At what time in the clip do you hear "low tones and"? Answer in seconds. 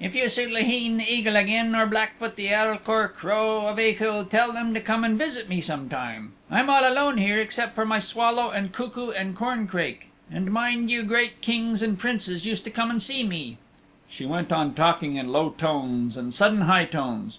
15.30-16.28